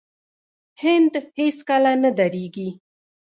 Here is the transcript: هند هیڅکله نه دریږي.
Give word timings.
هند 0.81 1.13
هیڅکله 1.37 1.91
نه 2.03 2.11
دریږي. 2.17 2.69